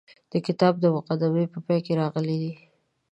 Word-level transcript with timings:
د 0.31 0.33
کتاب 0.47 0.73
د 0.79 0.85
مقدمې 0.95 1.45
په 1.53 1.59
پای 1.65 1.79
کې 1.85 1.93
راغلي 2.01 2.37
دي. 2.43 2.53